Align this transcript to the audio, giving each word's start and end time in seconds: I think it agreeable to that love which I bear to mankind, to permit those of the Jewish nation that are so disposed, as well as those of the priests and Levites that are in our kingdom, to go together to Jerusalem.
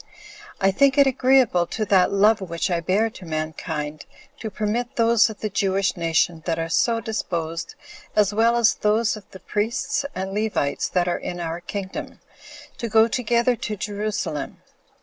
I 0.59 0.71
think 0.71 0.97
it 0.97 1.05
agreeable 1.05 1.67
to 1.67 1.85
that 1.85 2.11
love 2.11 2.41
which 2.41 2.71
I 2.71 2.79
bear 2.79 3.11
to 3.11 3.23
mankind, 3.23 4.07
to 4.39 4.49
permit 4.49 4.95
those 4.95 5.29
of 5.29 5.41
the 5.41 5.47
Jewish 5.51 5.95
nation 5.95 6.41
that 6.47 6.57
are 6.57 6.69
so 6.69 7.01
disposed, 7.01 7.75
as 8.15 8.33
well 8.33 8.57
as 8.57 8.73
those 8.73 9.15
of 9.15 9.29
the 9.29 9.39
priests 9.39 10.03
and 10.15 10.33
Levites 10.33 10.89
that 10.89 11.07
are 11.07 11.19
in 11.19 11.39
our 11.39 11.61
kingdom, 11.61 12.19
to 12.79 12.89
go 12.89 13.07
together 13.07 13.55
to 13.57 13.75
Jerusalem. 13.77 14.57